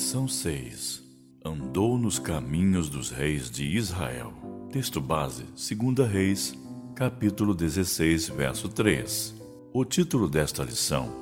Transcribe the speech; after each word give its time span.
Lição 0.00 0.26
6 0.26 1.02
Andou 1.44 1.98
nos 1.98 2.18
caminhos 2.18 2.88
dos 2.88 3.10
reis 3.10 3.50
de 3.50 3.64
Israel. 3.64 4.32
Texto 4.72 4.98
base, 4.98 5.44
2 5.44 6.08
Reis, 6.08 6.58
capítulo 6.94 7.54
16, 7.54 8.30
verso 8.30 8.70
3. 8.70 9.34
O 9.74 9.84
título 9.84 10.26
desta 10.26 10.64
lição 10.64 11.12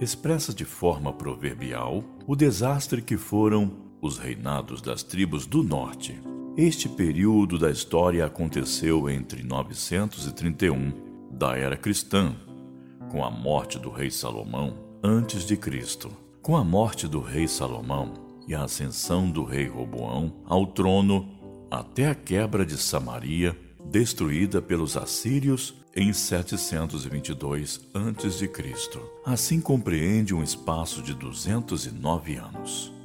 expressa 0.00 0.54
de 0.54 0.64
forma 0.64 1.12
proverbial 1.12 2.04
o 2.24 2.36
desastre 2.36 3.02
que 3.02 3.16
foram 3.16 3.72
os 4.00 4.16
reinados 4.16 4.80
das 4.80 5.02
tribos 5.02 5.44
do 5.44 5.64
norte. 5.64 6.16
Este 6.56 6.88
período 6.88 7.58
da 7.58 7.68
história 7.68 8.24
aconteceu 8.24 9.10
entre 9.10 9.42
931 9.42 10.92
da 11.32 11.56
era 11.56 11.76
cristã, 11.76 12.36
com 13.10 13.24
a 13.24 13.30
morte 13.30 13.76
do 13.76 13.90
rei 13.90 14.08
Salomão 14.08 14.78
antes 15.02 15.44
de 15.44 15.56
Cristo. 15.56 16.29
Com 16.42 16.56
a 16.56 16.64
morte 16.64 17.06
do 17.06 17.20
rei 17.20 17.46
Salomão 17.46 18.14
e 18.48 18.54
a 18.54 18.64
ascensão 18.64 19.30
do 19.30 19.44
rei 19.44 19.66
Roboão 19.66 20.32
ao 20.46 20.66
trono, 20.66 21.28
até 21.70 22.08
a 22.08 22.14
quebra 22.14 22.64
de 22.64 22.78
Samaria, 22.78 23.54
destruída 23.84 24.62
pelos 24.62 24.96
assírios 24.96 25.74
em 25.94 26.12
722 26.14 27.80
a.C. 27.92 28.50
Assim 29.26 29.60
compreende 29.60 30.34
um 30.34 30.42
espaço 30.42 31.02
de 31.02 31.12
209 31.12 32.36
anos. 32.36 32.99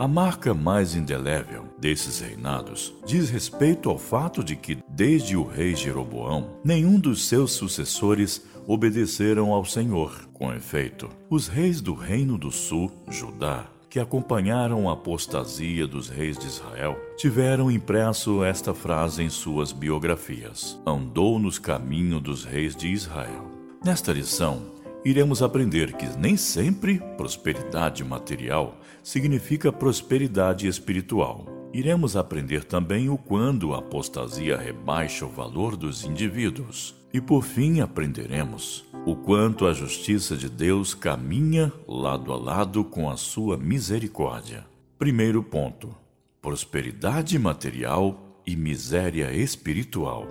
A 0.00 0.08
marca 0.08 0.54
mais 0.54 0.94
indelével 0.94 1.66
desses 1.78 2.20
reinados 2.20 2.94
diz 3.04 3.28
respeito 3.28 3.90
ao 3.90 3.98
fato 3.98 4.42
de 4.42 4.56
que, 4.56 4.78
desde 4.88 5.36
o 5.36 5.44
rei 5.46 5.76
Jeroboão, 5.76 6.52
nenhum 6.64 6.98
dos 6.98 7.28
seus 7.28 7.52
sucessores 7.52 8.42
obedeceram 8.66 9.52
ao 9.52 9.62
Senhor. 9.62 10.26
Com 10.32 10.54
efeito, 10.54 11.10
os 11.28 11.48
reis 11.48 11.82
do 11.82 11.92
Reino 11.92 12.38
do 12.38 12.50
Sul, 12.50 12.90
Judá, 13.10 13.66
que 13.90 14.00
acompanharam 14.00 14.88
a 14.88 14.94
apostasia 14.94 15.86
dos 15.86 16.08
reis 16.08 16.38
de 16.38 16.46
Israel, 16.46 16.98
tiveram 17.18 17.70
impresso 17.70 18.42
esta 18.42 18.72
frase 18.72 19.22
em 19.22 19.28
suas 19.28 19.70
biografias: 19.70 20.80
Andou 20.86 21.38
nos 21.38 21.58
caminhos 21.58 22.22
dos 22.22 22.42
reis 22.42 22.74
de 22.74 22.88
Israel. 22.88 23.50
Nesta 23.84 24.14
lição, 24.14 24.62
iremos 25.04 25.42
aprender 25.42 25.92
que 25.94 26.06
nem 26.18 26.36
sempre 26.36 26.98
prosperidade 27.16 28.04
material 28.04 28.78
significa 29.02 29.72
prosperidade 29.72 30.66
espiritual. 30.66 31.46
Iremos 31.72 32.16
aprender 32.16 32.64
também 32.64 33.08
o 33.08 33.16
quando 33.16 33.72
a 33.72 33.78
apostasia 33.78 34.56
rebaixa 34.56 35.24
o 35.24 35.30
valor 35.30 35.76
dos 35.76 36.04
indivíduos. 36.04 36.94
E 37.12 37.20
por 37.20 37.42
fim 37.42 37.80
aprenderemos 37.80 38.84
o 39.06 39.16
quanto 39.16 39.66
a 39.66 39.72
justiça 39.72 40.36
de 40.36 40.48
Deus 40.48 40.94
caminha 40.94 41.72
lado 41.88 42.32
a 42.32 42.36
lado 42.36 42.84
com 42.84 43.08
a 43.10 43.16
sua 43.16 43.56
misericórdia. 43.56 44.64
Primeiro 44.98 45.42
ponto: 45.42 45.94
prosperidade 46.42 47.38
material 47.38 48.42
e 48.46 48.54
miséria 48.54 49.32
espiritual. 49.32 50.26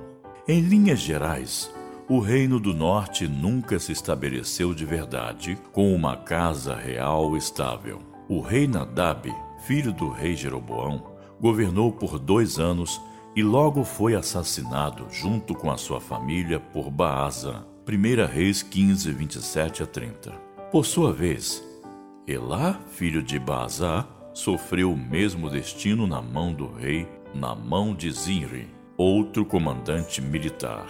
Em 0.48 0.62
linhas 0.62 1.00
gerais, 1.00 1.72
o 2.10 2.20
Reino 2.20 2.60
do 2.60 2.74
Norte 2.74 3.28
nunca 3.28 3.78
se 3.78 3.92
estabeleceu 3.92 4.74
de 4.74 4.84
verdade 4.84 5.56
com 5.72 5.94
uma 5.94 6.18
casa 6.18 6.74
real 6.76 7.38
estável. 7.38 8.00
O 8.28 8.42
rei 8.42 8.68
Nadab, 8.68 9.32
filho 9.60 9.94
do 9.94 10.10
rei 10.10 10.36
Jeroboão, 10.36 11.04
governou 11.40 11.92
por 11.92 12.18
dois 12.18 12.58
anos 12.58 13.00
e 13.36 13.44
logo 13.44 13.84
foi 13.84 14.16
assassinado 14.16 15.06
junto 15.12 15.54
com 15.54 15.70
a 15.70 15.78
sua 15.78 16.02
família 16.02 16.60
por 16.60 16.90
Baasa. 16.90 17.64
1 17.88 18.26
Reis 18.26 18.64
15, 18.64 19.12
27 19.12 19.84
a 19.84 19.86
30. 19.86 20.32
Por 20.72 20.88
sua 20.88 21.14
vez, 21.14 21.64
Elá, 22.26 22.80
filho 22.90 23.22
de 23.22 23.38
Baasa, 23.38 24.08
sofreu 24.34 24.92
o 24.92 24.98
mesmo 24.98 25.48
destino 25.48 26.08
na 26.08 26.24
mão 26.24 26.54
do 26.54 26.72
rei, 26.72 27.08
na 27.36 27.54
mão 27.54 27.94
de 27.94 28.12
Zinri, 28.12 28.68
outro 28.98 29.46
comandante 29.46 30.22
militar. 30.22 30.88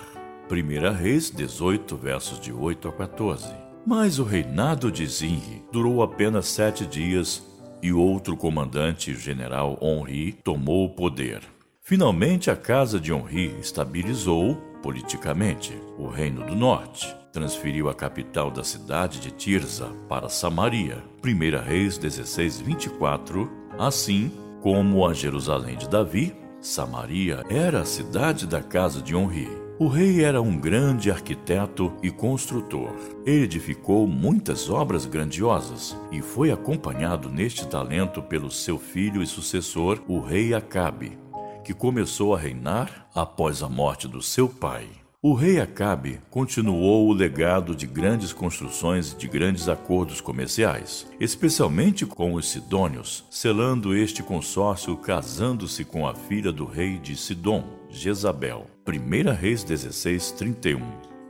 1 0.51 0.93
Reis 0.93 1.29
18, 1.29 1.95
versos 1.95 2.39
de 2.39 2.51
8 2.51 2.87
a 2.87 2.91
14. 2.91 3.53
Mas 3.85 4.17
o 4.17 4.23
reinado 4.23 4.91
de 4.91 5.05
Zinri 5.05 5.63
durou 5.71 6.01
apenas 6.01 6.47
sete 6.47 6.87
dias 6.87 7.43
e 7.83 7.93
outro 7.93 8.35
comandante, 8.35 9.13
general 9.13 9.77
Honri, 9.79 10.33
tomou 10.43 10.85
o 10.85 10.89
poder. 10.89 11.41
Finalmente, 11.83 12.49
a 12.49 12.55
casa 12.55 12.99
de 12.99 13.13
Honri 13.13 13.55
estabilizou 13.59 14.55
politicamente 14.81 15.79
o 15.99 16.07
Reino 16.07 16.43
do 16.43 16.55
Norte. 16.55 17.15
Transferiu 17.31 17.87
a 17.87 17.93
capital 17.93 18.49
da 18.49 18.63
cidade 18.63 19.19
de 19.19 19.29
Tirza 19.29 19.89
para 20.07 20.29
Samaria. 20.29 21.03
1 21.23 21.63
Reis 21.63 21.97
16, 21.99 22.59
24. 22.59 23.47
Assim 23.77 24.31
como 24.61 25.07
a 25.07 25.13
Jerusalém 25.13 25.77
de 25.77 25.87
Davi, 25.87 26.35
Samaria 26.59 27.43
era 27.49 27.81
a 27.81 27.85
cidade 27.85 28.47
da 28.47 28.61
casa 28.61 28.99
de 28.99 29.15
Honri. 29.15 29.58
O 29.79 29.87
rei 29.87 30.25
era 30.25 30.41
um 30.41 30.59
grande 30.59 31.09
arquiteto 31.09 31.93
e 32.03 32.11
construtor. 32.11 32.93
Edificou 33.25 34.05
muitas 34.05 34.69
obras 34.69 35.05
grandiosas 35.05 35.95
e 36.11 36.21
foi 36.21 36.51
acompanhado 36.51 37.29
neste 37.29 37.65
talento 37.65 38.21
pelo 38.21 38.51
seu 38.51 38.77
filho 38.77 39.23
e 39.23 39.25
sucessor, 39.25 40.01
o 40.05 40.19
rei 40.19 40.53
Acabe, 40.53 41.17
que 41.63 41.73
começou 41.73 42.35
a 42.35 42.37
reinar 42.37 43.07
após 43.15 43.63
a 43.63 43.69
morte 43.69 44.05
do 44.05 44.21
seu 44.21 44.49
pai. 44.49 44.85
O 45.21 45.33
rei 45.33 45.61
Acabe 45.61 46.19
continuou 46.29 47.07
o 47.07 47.13
legado 47.13 47.73
de 47.73 47.87
grandes 47.87 48.33
construções 48.33 49.13
e 49.13 49.17
de 49.17 49.29
grandes 49.29 49.69
acordos 49.69 50.19
comerciais, 50.19 51.07
especialmente 51.21 52.05
com 52.05 52.33
os 52.33 52.49
sidônios, 52.49 53.23
selando 53.29 53.95
este 53.95 54.21
consórcio 54.21 54.97
casando-se 54.97 55.85
com 55.85 56.05
a 56.05 56.13
filha 56.13 56.51
do 56.51 56.65
rei 56.65 56.97
de 56.97 57.15
Sidom, 57.15 57.63
Jezabel. 57.89 58.67
1 58.97 59.33
Reis 59.33 59.63
16, 59.63 60.31
31. 60.31 60.81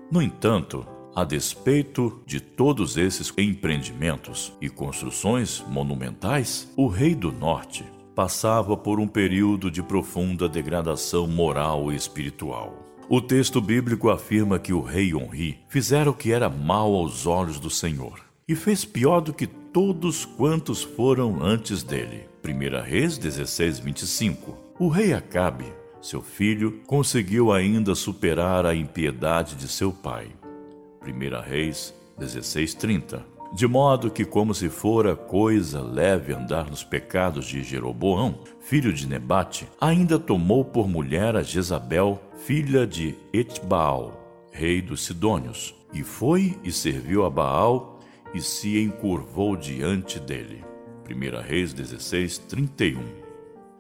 No 0.10 0.22
entanto, 0.22 0.86
a 1.14 1.26
despeito 1.26 2.22
de 2.26 2.40
todos 2.40 2.96
esses 2.96 3.34
empreendimentos 3.38 4.54
e 4.62 4.70
construções 4.70 5.64
monumentais, 5.68 6.72
o 6.78 6.88
rei 6.88 7.14
do 7.14 7.32
norte 7.32 7.84
passava 8.16 8.78
por 8.78 9.00
um 9.00 9.08
período 9.08 9.70
de 9.70 9.84
profunda 9.84 10.48
degradação 10.48 11.28
moral 11.28 11.92
e 11.92 11.96
espiritual. 11.96 12.74
O 13.10 13.20
texto 13.20 13.60
bíblico 13.60 14.10
afirma 14.10 14.60
que 14.60 14.72
o 14.72 14.82
rei 14.82 15.14
Onri 15.14 15.60
fizera 15.68 16.10
o 16.10 16.14
que 16.14 16.32
era 16.32 16.48
mal 16.50 16.94
aos 16.94 17.26
olhos 17.26 17.60
do 17.60 17.70
Senhor 17.70 18.22
e 18.48 18.56
fez 18.56 18.86
pior 18.86 19.20
do 19.20 19.34
que 19.34 19.48
todos 19.48 20.24
quantos 20.24 20.84
foram 20.84 21.44
antes 21.44 21.84
dele. 21.84 22.30
1 22.46 22.84
Reis 22.84 23.18
16, 23.18 23.80
25. 23.80 24.58
O 24.80 24.88
rei 24.88 25.14
Acabe 25.14 25.66
seu 26.02 26.22
filho 26.22 26.82
conseguiu 26.88 27.52
ainda 27.52 27.94
superar 27.94 28.66
a 28.66 28.74
impiedade 28.74 29.56
de 29.56 29.68
seu 29.68 29.92
pai. 29.92 30.28
1 31.02 31.42
Reis 31.42 31.94
16:30. 32.18 33.22
De 33.52 33.66
modo 33.66 34.12
que, 34.12 34.26
como 34.26 34.54
se 34.54 34.70
fora 34.70 35.16
coisa 35.16 35.82
leve 35.82 36.34
andar 36.34 36.70
nos 36.70 36.84
pecados 36.84 37.48
de 37.48 37.64
Jeroboão, 37.64 38.40
filho 38.60 38.94
de 38.94 39.08
Nebate, 39.08 39.68
ainda 39.82 40.20
tomou 40.20 40.64
por 40.64 40.88
mulher 40.88 41.36
a 41.36 41.42
Jezabel, 41.42 42.22
filha 42.46 42.86
de 42.86 43.16
Etbaal, 43.34 44.48
rei 44.52 44.82
dos 44.82 45.04
Sidônios, 45.04 45.74
e 45.92 46.04
foi 46.04 46.60
e 46.64 46.72
serviu 46.72 47.26
a 47.26 47.30
Baal 47.30 48.00
e 48.36 48.42
se 48.42 48.80
encurvou 48.80 49.56
diante 49.56 50.20
dele. 50.20 50.64
1 51.10 51.42
Reis 51.42 51.74
16, 51.74 52.38
31. 52.38 53.19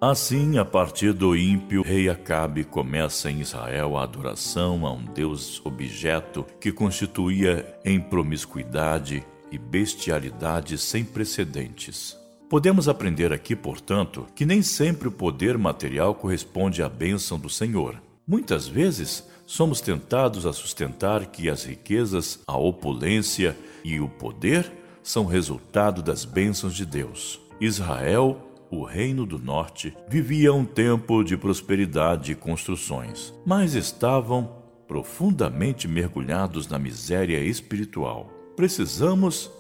Assim, 0.02 0.58
a 0.58 0.64
partir 0.64 1.12
do 1.12 1.36
ímpio, 1.36 1.82
rei 1.82 2.08
Acabe 2.08 2.64
começa 2.64 3.30
em 3.30 3.42
Israel 3.42 3.98
a 3.98 4.04
adoração 4.04 4.88
a 4.88 4.94
um 4.94 5.04
Deus 5.04 5.62
objeto 5.66 6.46
que 6.58 6.72
constituía 6.72 7.78
em 7.84 8.00
promiscuidade 8.00 9.26
e 9.52 9.58
bestialidade 9.58 10.78
sem 10.78 11.04
precedentes. 11.04 12.18
Podemos 12.50 12.88
aprender 12.88 13.34
aqui, 13.34 13.58
portanto, 13.58 14.26
que 14.34 14.46
nem 14.46 14.62
sempre 14.62 15.10
o 15.10 15.12
poder 15.12 15.58
material 15.58 16.16
corresponde 16.16 16.82
à 16.82 16.88
bênção 16.88 17.38
do 17.38 17.50
Senhor. 17.50 18.02
Muitas 18.26 18.70
vezes 18.70 19.28
somos 19.46 19.82
tentados 19.82 20.46
a 20.46 20.54
sustentar 20.54 21.26
que 21.26 21.50
as 21.50 21.66
riquezas, 21.66 22.40
a 22.48 22.58
opulência 22.58 23.54
e 23.84 24.00
o 24.00 24.08
poder 24.08 24.72
são 25.04 25.26
resultado 25.26 26.02
das 26.02 26.24
bênçãos 26.24 26.74
de 26.74 26.86
Deus. 26.86 27.42
Israel 27.60 28.49
o 28.72 28.84
Reino 28.84 29.26
do 29.26 29.40
Norte 29.40 29.96
vivia 30.08 30.54
um 30.54 30.66
tempo 30.66 31.24
de 31.24 31.36
prosperidade 31.36 32.32
e 32.32 32.36
construções, 32.36 33.34
mas 33.46 33.74
estavam 33.74 34.58
profundamente 34.88 35.88
mergulhados 35.88 36.68
na 36.68 36.80
miséria 36.80 37.40
espiritual. 37.40 38.32
Precisamos 38.56 39.52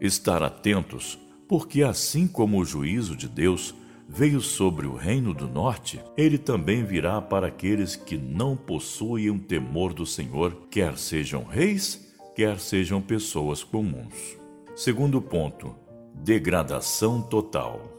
estar 0.00 0.42
atentos, 0.42 1.18
porque 1.48 1.82
assim 1.82 2.26
como 2.26 2.58
o 2.58 2.64
juízo 2.64 3.16
de 3.16 3.28
Deus 3.28 3.74
veio 4.08 4.40
sobre 4.40 4.86
o 4.86 4.94
Reino 4.94 5.34
do 5.34 5.48
Norte, 5.48 6.00
ele 6.16 6.38
também 6.38 6.84
virá 6.84 7.20
para 7.20 7.48
aqueles 7.48 7.96
que 7.96 8.16
não 8.16 8.56
possuem 8.56 9.30
o 9.30 9.38
temor 9.38 9.92
do 9.92 10.06
Senhor, 10.06 10.68
quer 10.70 10.96
sejam 10.96 11.44
reis, 11.44 12.14
quer 12.34 12.58
sejam 12.58 13.00
pessoas 13.00 13.64
comuns. 13.64 14.36
Segundo 14.76 15.20
ponto: 15.20 15.74
degradação 16.14 17.22
total. 17.22 17.95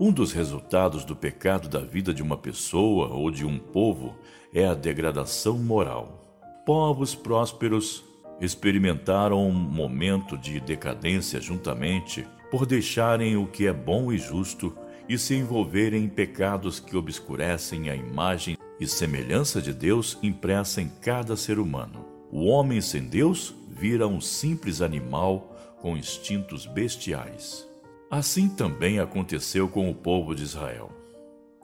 Um 0.00 0.10
dos 0.10 0.32
resultados 0.32 1.04
do 1.04 1.14
pecado 1.14 1.68
da 1.68 1.80
vida 1.80 2.14
de 2.14 2.22
uma 2.22 2.36
pessoa 2.36 3.08
ou 3.08 3.30
de 3.30 3.44
um 3.44 3.58
povo 3.58 4.16
é 4.52 4.66
a 4.66 4.74
degradação 4.74 5.58
moral. 5.58 6.18
Povos 6.64 7.14
prósperos 7.14 8.02
experimentaram 8.40 9.46
um 9.46 9.52
momento 9.52 10.36
de 10.36 10.58
decadência 10.60 11.40
juntamente 11.40 12.26
por 12.50 12.66
deixarem 12.66 13.36
o 13.36 13.46
que 13.46 13.66
é 13.66 13.72
bom 13.72 14.12
e 14.12 14.18
justo 14.18 14.76
e 15.08 15.18
se 15.18 15.34
envolverem 15.34 16.04
em 16.04 16.08
pecados 16.08 16.80
que 16.80 16.96
obscurecem 16.96 17.90
a 17.90 17.94
imagem 17.94 18.56
e 18.80 18.86
semelhança 18.86 19.60
de 19.60 19.72
Deus 19.72 20.18
impressa 20.22 20.80
em 20.80 20.88
cada 20.88 21.36
ser 21.36 21.58
humano. 21.58 22.04
O 22.30 22.46
homem 22.46 22.80
sem 22.80 23.02
Deus 23.02 23.54
vira 23.68 24.08
um 24.08 24.20
simples 24.20 24.80
animal 24.80 25.54
com 25.80 25.96
instintos 25.96 26.66
bestiais. 26.66 27.71
Assim 28.12 28.46
também 28.46 28.98
aconteceu 28.98 29.66
com 29.66 29.88
o 29.88 29.94
povo 29.94 30.34
de 30.34 30.42
Israel. 30.42 30.90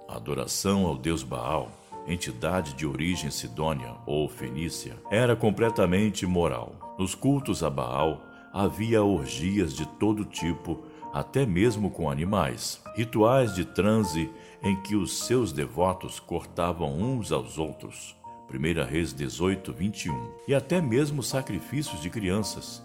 A 0.09 0.17
adoração 0.17 0.87
ao 0.87 0.97
deus 0.97 1.23
Baal, 1.23 1.71
entidade 2.07 2.73
de 2.73 2.87
origem 2.87 3.31
sidônia 3.31 3.95
ou 4.07 4.27
fenícia, 4.31 4.97
era 5.11 5.37
completamente 5.37 6.23
imoral. 6.23 6.97
Nos 6.99 7.15
cultos 7.15 7.63
a 7.63 7.69
Baal 7.69 8.23
havia 8.51 9.03
orgias 9.03 9.75
de 9.75 9.85
todo 9.85 10.25
tipo, 10.25 10.83
até 11.13 11.45
mesmo 11.45 11.91
com 11.91 12.11
animais, 12.11 12.83
rituais 12.97 13.55
de 13.55 13.67
transe 13.67 14.31
em 14.63 14.75
que 14.81 14.97
os 14.97 15.27
seus 15.27 15.53
devotos 15.53 16.19
cortavam 16.19 16.99
uns 16.99 17.31
aos 17.31 17.59
outros. 17.59 18.17
1 18.51 18.89
Reis 18.89 19.13
18, 19.13 19.71
21. 19.71 20.31
E 20.49 20.55
até 20.55 20.81
mesmo 20.81 21.23
sacrifícios 21.23 22.01
de 22.01 22.09
crianças, 22.09 22.83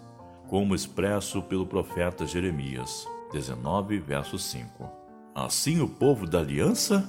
como 0.50 0.74
expresso 0.74 1.40
pelo 1.40 1.64
profeta 1.64 2.26
Jeremias 2.26 3.08
19, 3.34 3.98
verso 3.98 4.38
5. 4.38 4.88
Assim 5.34 5.80
o 5.80 5.88
povo 5.88 6.24
da 6.24 6.38
aliança, 6.38 7.04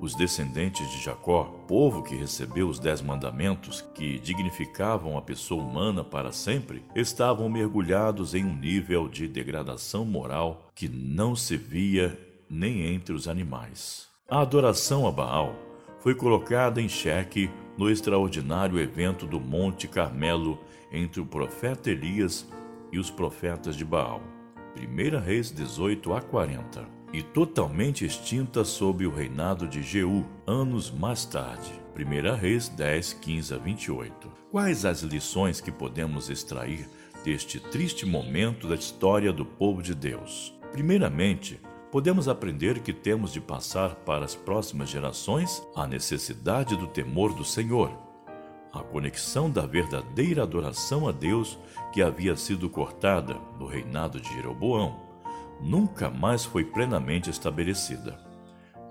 os 0.00 0.14
descendentes 0.14 0.90
de 0.90 1.04
Jacó, 1.04 1.44
povo 1.68 2.02
que 2.02 2.16
recebeu 2.16 2.66
os 2.66 2.78
dez 2.78 3.02
mandamentos 3.02 3.82
que 3.94 4.18
dignificavam 4.18 5.18
a 5.18 5.22
pessoa 5.22 5.62
humana 5.62 6.02
para 6.02 6.32
sempre, 6.32 6.82
estavam 6.94 7.46
mergulhados 7.50 8.34
em 8.34 8.42
um 8.42 8.56
nível 8.56 9.06
de 9.06 9.28
degradação 9.28 10.06
moral 10.06 10.70
que 10.74 10.88
não 10.88 11.36
se 11.36 11.58
via 11.58 12.18
nem 12.48 12.86
entre 12.86 13.12
os 13.12 13.28
animais. 13.28 14.08
A 14.26 14.40
adoração 14.40 15.06
a 15.06 15.12
Baal 15.12 15.54
foi 15.98 16.14
colocada 16.14 16.80
em 16.80 16.88
xeque 16.88 17.50
no 17.76 17.90
extraordinário 17.90 18.80
evento 18.80 19.26
do 19.26 19.38
Monte 19.38 19.86
Carmelo 19.86 20.58
entre 20.90 21.20
o 21.20 21.26
profeta 21.26 21.90
Elias 21.90 22.48
e 22.90 22.98
os 22.98 23.10
profetas 23.10 23.76
de 23.76 23.84
Baal. 23.84 24.39
1 24.76 25.18
Reis 25.18 25.50
18 25.50 26.12
a 26.12 26.20
40. 26.20 26.86
E 27.12 27.22
totalmente 27.22 28.04
extinta 28.04 28.64
sob 28.64 29.04
o 29.06 29.10
reinado 29.10 29.66
de 29.66 29.82
Jeú, 29.82 30.24
anos 30.46 30.90
mais 30.90 31.24
tarde. 31.24 31.72
1 31.96 32.36
Reis 32.36 32.68
10, 32.68 33.14
15 33.14 33.54
a 33.54 33.58
28. 33.58 34.32
Quais 34.50 34.84
as 34.84 35.02
lições 35.02 35.60
que 35.60 35.72
podemos 35.72 36.30
extrair 36.30 36.88
deste 37.24 37.58
triste 37.58 38.06
momento 38.06 38.68
da 38.68 38.74
história 38.74 39.32
do 39.32 39.44
povo 39.44 39.82
de 39.82 39.94
Deus? 39.94 40.54
Primeiramente, 40.72 41.60
podemos 41.90 42.28
aprender 42.28 42.80
que 42.80 42.92
temos 42.92 43.32
de 43.32 43.40
passar 43.40 43.96
para 43.96 44.24
as 44.24 44.34
próximas 44.34 44.88
gerações 44.88 45.62
a 45.74 45.86
necessidade 45.86 46.76
do 46.76 46.86
temor 46.86 47.34
do 47.34 47.44
Senhor, 47.44 48.09
a 48.72 48.80
conexão 48.80 49.50
da 49.50 49.66
verdadeira 49.66 50.42
adoração 50.42 51.08
a 51.08 51.12
Deus 51.12 51.58
que 51.92 52.02
havia 52.02 52.36
sido 52.36 52.70
cortada 52.70 53.36
no 53.58 53.66
reinado 53.66 54.20
de 54.20 54.28
Jeroboão 54.32 55.10
nunca 55.60 56.08
mais 56.10 56.44
foi 56.44 56.64
plenamente 56.64 57.28
estabelecida. 57.28 58.18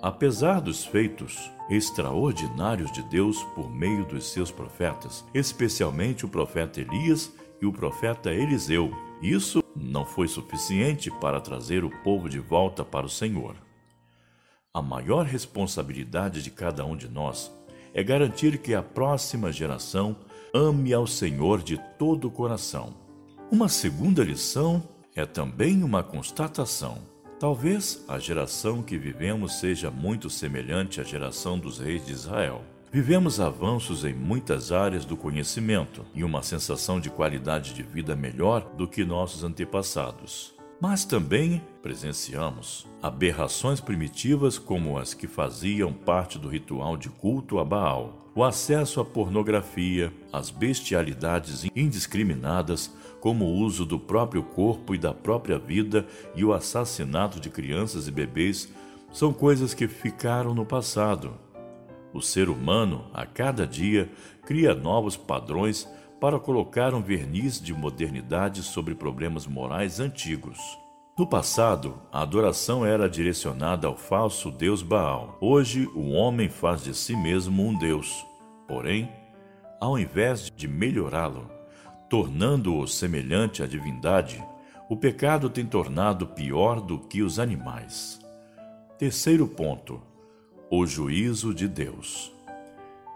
Apesar 0.01 0.61
dos 0.61 0.85
feitos 0.85 1.51
extraordinários 1.69 2.91
de 2.91 3.03
Deus 3.03 3.43
por 3.55 3.69
meio 3.69 4.05
dos 4.05 4.31
seus 4.31 4.51
profetas, 4.51 5.25
especialmente 5.33 6.25
o 6.25 6.29
profeta 6.29 6.79
Elias 6.79 7.33
e 7.61 7.65
o 7.65 7.73
profeta 7.73 8.31
Eliseu, 8.31 8.91
isso 9.21 9.61
não 9.75 10.05
foi 10.05 10.27
suficiente 10.27 11.11
para 11.19 11.41
trazer 11.41 11.83
o 11.83 11.89
povo 12.03 12.29
de 12.29 12.39
volta 12.39 12.85
para 12.85 13.05
o 13.05 13.09
Senhor. 13.09 13.55
A 14.73 14.81
maior 14.81 15.25
responsabilidade 15.25 16.41
de 16.41 16.51
cada 16.51 16.85
um 16.85 16.95
de 16.95 17.09
nós 17.09 17.51
é 17.93 18.03
garantir 18.03 18.57
que 18.57 18.73
a 18.73 18.81
próxima 18.81 19.51
geração 19.51 20.15
ame 20.53 20.93
ao 20.93 21.05
Senhor 21.05 21.61
de 21.61 21.77
todo 21.97 22.27
o 22.27 22.31
coração. 22.31 22.93
Uma 23.51 23.69
segunda 23.69 24.23
lição 24.23 24.83
é 25.15 25.25
também 25.25 25.83
uma 25.83 26.03
constatação. 26.03 26.99
Talvez 27.39 28.03
a 28.07 28.19
geração 28.19 28.83
que 28.83 28.97
vivemos 28.97 29.59
seja 29.59 29.89
muito 29.89 30.29
semelhante 30.29 30.99
à 30.99 31.03
geração 31.03 31.57
dos 31.57 31.79
reis 31.79 32.05
de 32.05 32.11
Israel. 32.11 32.61
Vivemos 32.91 33.39
avanços 33.39 34.03
em 34.03 34.13
muitas 34.13 34.71
áreas 34.71 35.05
do 35.05 35.15
conhecimento 35.15 36.05
e 36.13 36.23
uma 36.23 36.41
sensação 36.41 36.99
de 36.99 37.09
qualidade 37.09 37.73
de 37.73 37.83
vida 37.83 38.15
melhor 38.15 38.61
do 38.75 38.87
que 38.87 39.05
nossos 39.05 39.43
antepassados. 39.43 40.58
Mas 40.81 41.03
também 41.03 41.61
presenciamos 41.81 42.87
aberrações 43.01 43.81
primitivas 43.81 44.57
como 44.57 44.97
as 44.97 45.13
que 45.13 45.27
faziam 45.27 45.91
parte 45.91 46.39
do 46.39 46.47
ritual 46.47 46.95
de 46.95 47.09
culto 47.09 47.59
a 47.59 47.65
Baal, 47.65 48.31
o 48.33 48.45
acesso 48.45 49.01
à 49.01 49.05
pornografia, 49.05 50.13
as 50.31 50.49
bestialidades 50.49 51.65
indiscriminadas, 51.75 52.89
como 53.19 53.43
o 53.43 53.55
uso 53.55 53.85
do 53.85 53.99
próprio 53.99 54.41
corpo 54.41 54.95
e 54.95 54.97
da 54.97 55.13
própria 55.13 55.59
vida 55.59 56.07
e 56.33 56.45
o 56.45 56.53
assassinato 56.53 57.41
de 57.41 57.49
crianças 57.49 58.07
e 58.07 58.11
bebês, 58.11 58.71
são 59.11 59.33
coisas 59.33 59.73
que 59.73 59.85
ficaram 59.85 60.53
no 60.53 60.65
passado. 60.65 61.33
O 62.13 62.21
ser 62.21 62.47
humano, 62.47 63.05
a 63.13 63.25
cada 63.25 63.67
dia, 63.67 64.09
cria 64.45 64.73
novos 64.73 65.17
padrões 65.17 65.85
para 66.19 66.39
colocar 66.39 66.93
um 66.93 67.01
verniz 67.01 67.61
de 67.61 67.73
modernidade 67.73 68.61
sobre 68.61 68.93
problemas 68.93 69.47
morais 69.47 69.99
antigos. 69.99 70.59
No 71.17 71.27
passado, 71.27 71.99
a 72.11 72.21
adoração 72.21 72.85
era 72.85 73.09
direcionada 73.09 73.87
ao 73.87 73.97
falso 73.97 74.51
deus 74.51 74.81
Baal. 74.81 75.37
Hoje, 75.41 75.85
o 75.95 76.11
homem 76.11 76.49
faz 76.49 76.83
de 76.83 76.93
si 76.93 77.15
mesmo 77.15 77.65
um 77.65 77.77
deus. 77.77 78.25
Porém, 78.67 79.09
ao 79.79 79.97
invés 79.97 80.51
de 80.55 80.67
melhorá-lo, 80.67 81.49
tornando-o 82.09 82.87
semelhante 82.87 83.63
à 83.63 83.67
divindade, 83.67 84.43
o 84.89 84.95
pecado 84.95 85.49
tem 85.49 85.65
tornado 85.65 86.25
pior 86.27 86.81
do 86.81 86.99
que 86.99 87.21
os 87.21 87.37
animais. 87.37 88.19
Terceiro 88.97 89.47
ponto: 89.47 90.01
o 90.69 90.85
juízo 90.85 91.53
de 91.53 91.67
Deus. 91.67 92.33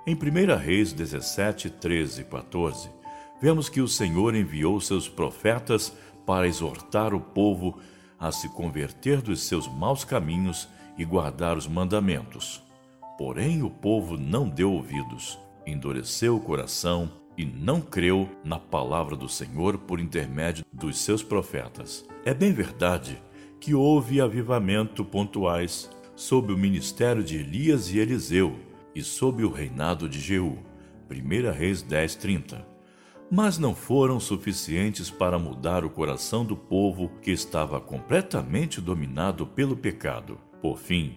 Em 0.06 0.16
1 0.16 0.58
Reis 0.58 0.92
17, 0.92 1.70
13 1.70 2.22
e 2.22 2.24
14, 2.26 2.90
vemos 3.42 3.70
que 3.70 3.80
o 3.80 3.88
Senhor 3.88 4.36
enviou 4.36 4.82
seus 4.82 5.08
profetas 5.08 5.96
para 6.26 6.46
exortar 6.46 7.14
o 7.14 7.22
povo 7.22 7.80
a 8.20 8.30
se 8.30 8.50
converter 8.50 9.22
dos 9.22 9.44
seus 9.44 9.66
maus 9.66 10.04
caminhos 10.04 10.68
e 10.98 11.06
guardar 11.06 11.56
os 11.56 11.68
mandamentos. 11.68 12.62
Porém, 13.18 13.64
o 13.64 13.70
povo 13.70 14.18
não 14.18 14.50
deu 14.50 14.74
ouvidos, 14.74 15.40
endureceu 15.66 16.36
o 16.36 16.42
coração 16.42 17.10
e 17.38 17.46
não 17.46 17.80
creu 17.80 18.30
na 18.44 18.60
palavra 18.60 19.16
do 19.16 19.30
Senhor 19.30 19.78
por 19.78 20.02
intermédio 20.02 20.66
dos 20.74 20.98
seus 20.98 21.24
profetas. 21.24 22.06
É 22.26 22.34
bem 22.34 22.52
verdade 22.52 23.22
que 23.58 23.74
houve 23.74 24.20
avivamento 24.20 25.06
pontuais 25.06 25.90
sob 26.14 26.52
o 26.52 26.58
ministério 26.58 27.24
de 27.24 27.38
Elias 27.38 27.90
e 27.90 28.00
Eliseu 28.00 28.73
e 28.96 29.02
sob 29.02 29.44
o 29.44 29.52
reinado 29.52 30.08
de 30.08 30.20
Jeú. 30.20 30.58
1 31.10 31.52
Reis 31.52 31.82
10, 31.82 32.16
30. 32.16 32.68
Mas 33.32 33.58
não 33.58 33.74
foram 33.74 34.20
suficientes 34.20 35.10
para 35.10 35.40
mudar 35.40 35.84
o 35.84 35.90
coração 35.90 36.46
do 36.46 36.56
povo 36.56 37.10
que 37.22 37.32
estava 37.32 37.80
completamente 37.80 38.80
dominado 38.80 39.46
pelo 39.46 39.76
pecado. 39.76 40.38
Por 40.62 40.78
fim, 40.78 41.16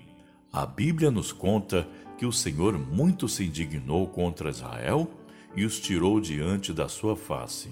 a 0.52 0.64
Bíblia 0.64 1.11
nos 1.11 1.33
conta 1.33 1.87
que 2.16 2.25
o 2.25 2.33
Senhor 2.33 2.78
muito 2.78 3.28
se 3.28 3.45
indignou 3.45 4.06
contra 4.06 4.50
Israel 4.50 5.11
e 5.54 5.64
os 5.64 5.78
tirou 5.78 6.21
diante 6.21 6.73
da 6.73 6.88
sua 6.88 7.16
face. 7.16 7.71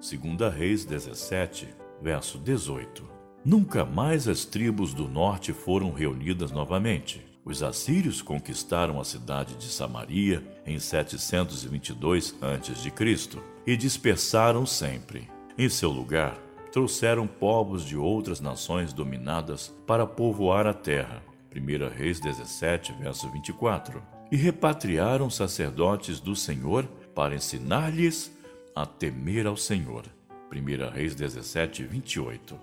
2 0.00 0.54
Reis 0.54 0.84
17, 0.84 1.68
verso 2.02 2.38
18. 2.38 3.04
Nunca 3.44 3.84
mais 3.84 4.28
as 4.28 4.44
tribos 4.44 4.92
do 4.92 5.08
norte 5.08 5.52
foram 5.52 5.92
reunidas 5.92 6.50
novamente. 6.50 7.29
Os 7.44 7.62
assírios 7.62 8.20
conquistaram 8.20 9.00
a 9.00 9.04
cidade 9.04 9.54
de 9.54 9.66
Samaria 9.66 10.42
em 10.66 10.78
722 10.78 12.34
a.C. 12.40 13.38
e 13.66 13.76
dispersaram 13.76 14.66
sempre. 14.66 15.28
Em 15.56 15.68
seu 15.68 15.90
lugar, 15.90 16.38
trouxeram 16.70 17.26
povos 17.26 17.84
de 17.84 17.96
outras 17.96 18.40
nações 18.40 18.92
dominadas 18.92 19.74
para 19.86 20.06
povoar 20.06 20.66
a 20.66 20.74
terra. 20.74 21.22
1 21.54 21.96
Reis 21.96 22.20
17, 22.20 22.92
verso 23.00 23.28
24. 23.30 24.02
E 24.30 24.36
repatriaram 24.36 25.28
sacerdotes 25.28 26.20
do 26.20 26.36
Senhor 26.36 26.86
para 27.14 27.34
ensinar-lhes 27.34 28.30
a 28.74 28.86
temer 28.86 29.46
ao 29.46 29.56
Senhor. 29.56 30.04
1 30.52 30.90
Reis 30.92 31.14
17, 31.14 31.84
28. 31.84 32.56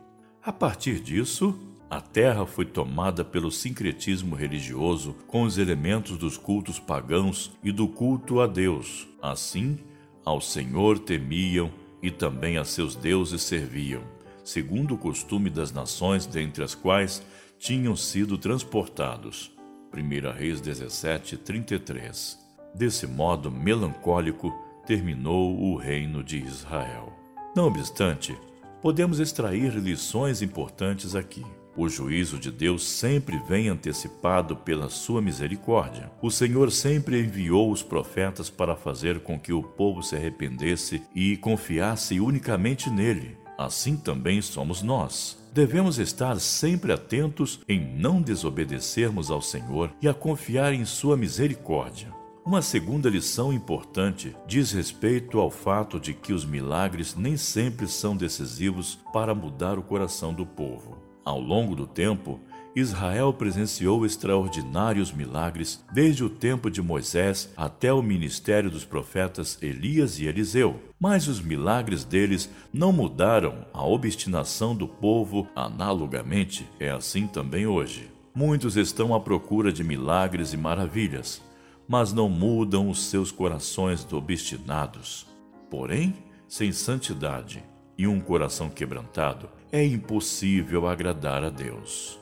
A 0.43 0.53
partir 0.53 1.01
disso, 1.01 1.59
A 1.89 2.01
terra 2.01 2.45
foi 2.45 2.65
tomada 2.65 3.23
pelo 3.23 3.49
sincretismo 3.49 4.35
religioso 4.35 5.15
com 5.25 5.43
os 5.43 5.57
elementos 5.57 6.17
dos 6.17 6.37
cultos 6.37 6.79
pagãos 6.79 7.51
e 7.63 7.71
do 7.71 7.87
culto 7.87 8.41
a 8.41 8.47
Deus. 8.47 9.07
Assim, 9.21 9.79
ao 10.25 10.41
Senhor 10.41 10.99
temiam 10.99 11.71
e 12.03 12.11
também 12.11 12.57
a 12.57 12.65
seus 12.65 12.93
deuses 12.93 13.41
serviam, 13.41 14.01
segundo 14.43 14.95
o 14.95 14.97
costume 14.97 15.49
das 15.49 15.71
nações 15.71 16.25
dentre 16.25 16.61
as 16.61 16.75
quais 16.75 17.23
tinham 17.57 17.95
sido 17.95 18.37
transportados. 18.37 19.51
1 19.93 20.37
Reis 20.37 20.59
17, 20.59 21.37
33. 21.37 22.37
Desse 22.75 23.07
modo 23.07 23.49
melancólico 23.49 24.53
terminou 24.85 25.57
o 25.57 25.77
reino 25.77 26.21
de 26.21 26.37
Israel. 26.37 27.13
Não 27.55 27.67
obstante, 27.67 28.37
podemos 28.81 29.19
extrair 29.21 29.73
lições 29.73 30.41
importantes 30.41 31.15
aqui. 31.15 31.45
O 31.77 31.87
juízo 31.87 32.39
de 32.39 32.49
Deus 32.49 32.83
sempre 32.83 33.37
vem 33.47 33.69
antecipado 33.69 34.55
pela 34.55 34.89
sua 34.89 35.21
misericórdia. 35.21 36.11
O 36.19 36.31
Senhor 36.31 36.71
sempre 36.71 37.21
enviou 37.21 37.71
os 37.71 37.83
profetas 37.83 38.49
para 38.49 38.75
fazer 38.75 39.19
com 39.19 39.39
que 39.39 39.53
o 39.53 39.61
povo 39.61 40.01
se 40.01 40.15
arrependesse 40.15 41.03
e 41.13 41.37
confiasse 41.37 42.19
unicamente 42.19 42.89
nele. 42.89 43.37
Assim 43.59 43.95
também 43.95 44.41
somos 44.41 44.81
nós. 44.81 45.37
Devemos 45.53 45.99
estar 45.99 46.39
sempre 46.39 46.91
atentos 46.91 47.59
em 47.69 47.79
não 47.95 48.23
desobedecermos 48.23 49.29
ao 49.29 49.41
Senhor 49.41 49.91
e 50.01 50.07
a 50.07 50.15
confiar 50.15 50.73
em 50.73 50.83
Sua 50.83 51.15
misericórdia. 51.15 52.11
Uma 52.43 52.63
segunda 52.63 53.07
lição 53.07 53.53
importante 53.53 54.35
diz 54.47 54.71
respeito 54.71 55.37
ao 55.37 55.51
fato 55.51 55.99
de 55.99 56.13
que 56.13 56.33
os 56.33 56.43
milagres 56.43 57.13
nem 57.15 57.37
sempre 57.37 57.87
são 57.87 58.17
decisivos 58.17 58.97
para 59.13 59.35
mudar 59.35 59.77
o 59.77 59.83
coração 59.83 60.33
do 60.33 60.45
povo. 60.45 61.06
Ao 61.27 61.41
longo 61.41 61.75
do 61.75 61.85
tempo, 61.85 62.39
Israel 62.73 63.33
presenciou 63.33 64.05
extraordinários 64.05 65.11
milagres 65.11 65.83
desde 65.91 66.23
o 66.23 66.29
tempo 66.29 66.71
de 66.71 66.81
Moisés 66.81 67.51
até 67.57 67.91
o 67.91 68.01
ministério 68.01 68.71
dos 68.71 68.85
profetas 68.85 69.61
Elias 69.61 70.19
e 70.19 70.25
Eliseu. 70.25 70.79
Mas 70.97 71.27
os 71.27 71.41
milagres 71.41 72.05
deles 72.05 72.49
não 72.71 72.93
mudaram 72.93 73.65
a 73.73 73.85
obstinação 73.85 74.73
do 74.73 74.87
povo 74.87 75.45
analogamente, 75.53 76.65
é 76.79 76.91
assim 76.91 77.27
também 77.27 77.67
hoje. 77.67 78.09
Muitos 78.33 78.77
estão 78.77 79.13
à 79.13 79.19
procura 79.19 79.73
de 79.73 79.83
milagres 79.83 80.53
e 80.53 80.57
maravilhas, 80.57 81.41
mas 81.89 82.13
não 82.13 82.29
mudam 82.29 82.89
os 82.89 83.03
seus 83.03 83.33
corações 83.33 84.07
obstinados. 84.13 85.27
Porém, 85.69 86.13
sem 86.47 86.71
santidade 86.71 87.61
e 87.97 88.07
um 88.07 88.21
coração 88.21 88.69
quebrantado, 88.69 89.56
é 89.71 89.83
impossível 89.85 90.87
agradar 90.87 91.43
a 91.43 91.49
Deus. 91.49 92.19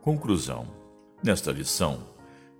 Conclusão: 0.00 0.66
Nesta 1.22 1.52
lição, 1.52 2.00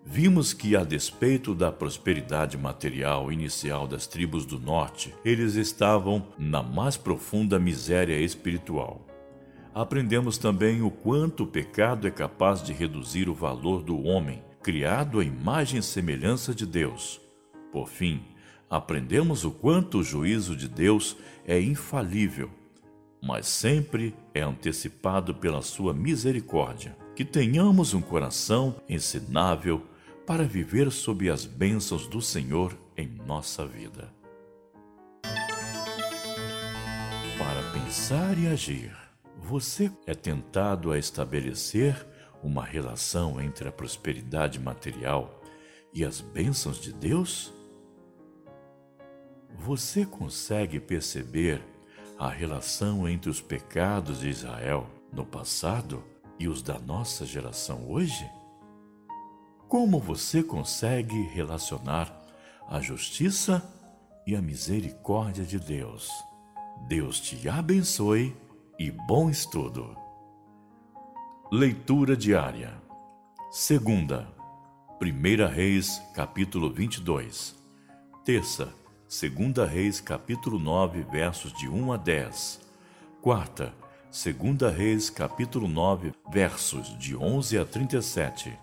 vimos 0.04 0.52
que, 0.52 0.76
a 0.76 0.84
despeito 0.84 1.54
da 1.54 1.72
prosperidade 1.72 2.56
material 2.56 3.32
inicial 3.32 3.86
das 3.86 4.06
tribos 4.06 4.46
do 4.46 4.60
norte, 4.60 5.14
eles 5.24 5.54
estavam 5.54 6.26
na 6.38 6.62
mais 6.62 6.96
profunda 6.96 7.58
miséria 7.58 8.18
espiritual. 8.18 9.06
Aprendemos 9.74 10.38
também 10.38 10.82
o 10.82 10.90
quanto 10.90 11.44
o 11.44 11.46
pecado 11.46 12.06
é 12.06 12.10
capaz 12.10 12.62
de 12.62 12.72
reduzir 12.72 13.28
o 13.28 13.34
valor 13.34 13.82
do 13.82 14.02
homem, 14.02 14.42
criado 14.62 15.18
à 15.18 15.24
imagem 15.24 15.80
e 15.80 15.82
semelhança 15.82 16.54
de 16.54 16.66
Deus. 16.66 17.20
Por 17.72 17.88
fim, 17.88 18.22
aprendemos 18.68 19.44
o 19.44 19.50
quanto 19.50 19.98
o 19.98 20.04
juízo 20.04 20.54
de 20.54 20.68
Deus 20.68 21.16
é 21.46 21.58
infalível 21.58 22.50
mas 23.22 23.46
sempre 23.46 24.12
é 24.34 24.40
antecipado 24.40 25.32
pela 25.32 25.62
sua 25.62 25.94
misericórdia. 25.94 26.96
Que 27.14 27.24
tenhamos 27.24 27.94
um 27.94 28.00
coração 28.00 28.74
ensinável 28.88 29.86
para 30.26 30.42
viver 30.42 30.90
sob 30.90 31.30
as 31.30 31.44
bênçãos 31.44 32.08
do 32.08 32.20
Senhor 32.20 32.76
em 32.96 33.06
nossa 33.24 33.64
vida. 33.64 34.12
Para 37.38 37.62
pensar 37.72 38.36
e 38.38 38.48
agir, 38.48 38.92
você 39.38 39.90
é 40.06 40.14
tentado 40.14 40.90
a 40.90 40.98
estabelecer 40.98 42.06
uma 42.42 42.64
relação 42.64 43.40
entre 43.40 43.68
a 43.68 43.72
prosperidade 43.72 44.58
material 44.58 45.40
e 45.92 46.04
as 46.04 46.20
bênçãos 46.20 46.80
de 46.80 46.92
Deus? 46.92 47.52
Você 49.54 50.04
consegue 50.04 50.80
perceber 50.80 51.62
a 52.22 52.28
relação 52.28 53.08
entre 53.08 53.28
os 53.28 53.40
pecados 53.40 54.20
de 54.20 54.28
Israel 54.28 54.86
no 55.12 55.26
passado 55.26 56.04
e 56.38 56.46
os 56.46 56.62
da 56.62 56.78
nossa 56.78 57.26
geração 57.26 57.90
hoje? 57.90 58.30
Como 59.68 59.98
você 59.98 60.40
consegue 60.40 61.20
relacionar 61.34 62.16
a 62.68 62.80
justiça 62.80 63.60
e 64.24 64.36
a 64.36 64.40
misericórdia 64.40 65.44
de 65.44 65.58
Deus? 65.58 66.08
Deus 66.86 67.18
te 67.18 67.48
abençoe 67.48 68.36
e 68.78 68.88
bom 68.92 69.28
estudo. 69.28 69.96
Leitura 71.50 72.16
diária. 72.16 72.72
Segunda, 73.50 74.28
Primeira 74.96 75.48
Reis, 75.48 76.00
capítulo 76.14 76.72
22. 76.72 77.56
Terça, 78.24 78.72
Segunda 79.12 79.66
Reis, 79.66 80.00
capítulo 80.00 80.58
9, 80.58 81.04
versos 81.12 81.52
de 81.52 81.68
1 81.68 81.92
a 81.92 81.98
10. 81.98 82.60
Quarta, 83.20 83.74
Segunda 84.10 84.70
Reis, 84.70 85.10
capítulo 85.10 85.68
9, 85.68 86.14
versos 86.32 86.98
de 86.98 87.14
11 87.14 87.58
a 87.58 87.64
37. 87.66 88.58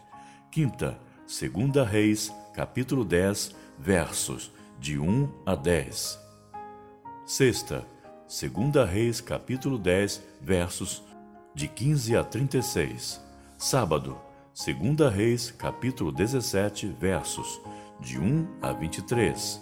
Quinta, 0.51 0.99
Segunda 1.27 1.85
Reis, 1.85 2.33
capítulo 2.55 3.05
10, 3.05 3.55
versos 3.77 4.51
de 4.79 4.97
1 4.97 5.31
a 5.45 5.53
10. 5.53 6.19
Sexta, 7.27 7.85
Segunda 8.27 8.85
Reis, 8.85 9.21
capítulo 9.21 9.77
10, 9.77 10.19
versos 10.41 11.03
de 11.53 11.67
15 11.67 12.17
a 12.17 12.23
36. 12.23 13.21
Sábado, 13.55 14.19
Segunda 14.51 15.11
Reis, 15.11 15.51
capítulo 15.51 16.11
17, 16.11 16.87
versos 16.99 17.61
de 18.01 18.17
1 18.17 18.47
a 18.63 18.73
23. 18.73 19.59